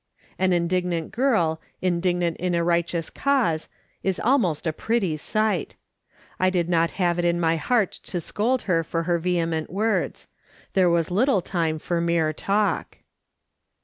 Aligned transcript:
An 0.39 0.51
indignant 0.51 1.11
girl, 1.11 1.61
indignant 1.79 2.35
in 2.37 2.55
a 2.55 2.63
righteous 2.63 3.11
cause, 3.11 3.69
is 4.01 4.19
almost 4.19 4.65
a 4.65 4.73
pretty 4.73 5.15
sight. 5.15 5.75
I 6.39 6.49
did 6.49 6.67
not 6.69 6.89
have 6.97 7.19
it 7.19 7.19
in 7.25 7.39
my 7.39 7.55
l62 7.55 7.59
MRS. 7.59 7.61
SOLOMON 7.61 7.63
SMITH 7.67 7.67
LOOKING 7.67 7.67
ON. 7.67 7.67
heart 7.67 7.91
to 8.01 8.19
scold 8.21 8.61
her 8.63 8.83
for 8.83 9.03
her 9.03 9.19
vehement 9.19 9.69
words. 9.69 10.27
There 10.73 10.89
was 10.89 11.11
little 11.11 11.41
time 11.43 11.77
for 11.77 12.01
mere 12.01 12.33
talk. 12.33 12.97